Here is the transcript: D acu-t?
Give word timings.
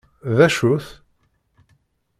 D 0.37 0.39
acu-t? 0.45 0.87